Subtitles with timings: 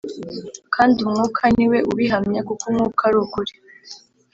[0.75, 3.53] kandi Umwuka ni we ubihamya, kuko Umwuka ari ukuri